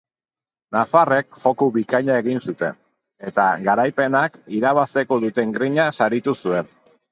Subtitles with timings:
[0.75, 2.79] Nafarrek joko bikaina egin zuten,
[3.31, 6.77] eta garaipenak irabazteko duten grina saritu zuen.